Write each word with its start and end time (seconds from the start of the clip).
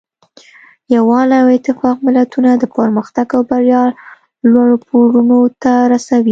یووالی 0.95 1.37
او 1.43 1.47
اتفاق 1.57 1.97
ملتونه 2.07 2.49
د 2.57 2.63
پرمختګ 2.77 3.27
او 3.37 3.41
بریا 3.49 3.83
لوړو 4.51 4.77
پوړونو 4.87 5.39
ته 5.63 5.71
رسوي. 5.93 6.29